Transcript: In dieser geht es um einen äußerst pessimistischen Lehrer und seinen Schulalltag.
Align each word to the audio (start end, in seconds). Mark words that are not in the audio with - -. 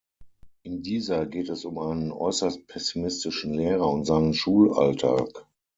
In 0.63 0.81
dieser 0.81 1.27
geht 1.27 1.49
es 1.49 1.63
um 1.63 1.77
einen 1.77 2.11
äußerst 2.11 2.65
pessimistischen 2.65 3.53
Lehrer 3.53 3.87
und 3.87 4.05
seinen 4.05 4.33
Schulalltag. 4.33 5.45